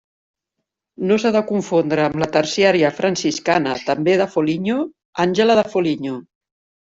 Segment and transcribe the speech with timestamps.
[1.09, 4.79] No s'ha de confondre amb la terciària franciscana, també de Foligno,
[5.27, 6.15] Àngela de Foligno.